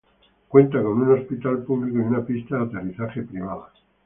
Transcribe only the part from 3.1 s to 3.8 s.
privada.